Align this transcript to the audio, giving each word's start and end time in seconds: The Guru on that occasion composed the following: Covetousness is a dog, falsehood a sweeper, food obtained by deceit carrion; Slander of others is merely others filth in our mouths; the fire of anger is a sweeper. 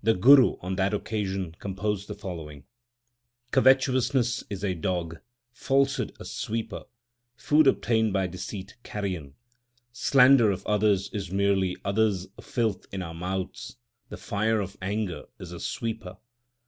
The 0.00 0.14
Guru 0.14 0.58
on 0.60 0.76
that 0.76 0.94
occasion 0.94 1.56
composed 1.58 2.06
the 2.06 2.14
following: 2.14 2.62
Covetousness 3.50 4.44
is 4.48 4.62
a 4.62 4.76
dog, 4.76 5.18
falsehood 5.50 6.12
a 6.20 6.24
sweeper, 6.24 6.84
food 7.34 7.66
obtained 7.66 8.12
by 8.12 8.28
deceit 8.28 8.76
carrion; 8.84 9.34
Slander 9.92 10.52
of 10.52 10.64
others 10.68 11.10
is 11.12 11.32
merely 11.32 11.76
others 11.84 12.28
filth 12.40 12.86
in 12.92 13.02
our 13.02 13.12
mouths; 13.12 13.76
the 14.08 14.16
fire 14.16 14.60
of 14.60 14.76
anger 14.80 15.24
is 15.40 15.50
a 15.50 15.58
sweeper. 15.58 16.16